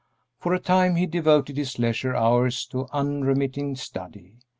For 0.39 0.55
a 0.55 0.59
time 0.59 0.95
he 0.95 1.05
devoted 1.05 1.57
his 1.57 1.77
leisure 1.77 2.15
hours 2.15 2.65
to 2.69 2.87
unremitting 2.91 3.75
study. 3.75 4.33